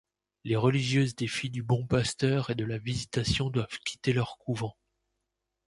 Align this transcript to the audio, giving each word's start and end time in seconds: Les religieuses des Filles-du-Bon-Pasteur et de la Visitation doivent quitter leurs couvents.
Les 0.45 0.55
religieuses 0.55 1.15
des 1.15 1.27
Filles-du-Bon-Pasteur 1.27 2.49
et 2.49 2.55
de 2.55 2.65
la 2.65 2.79
Visitation 2.79 3.51
doivent 3.51 3.77
quitter 3.85 4.13
leurs 4.13 4.39
couvents. 4.39 4.75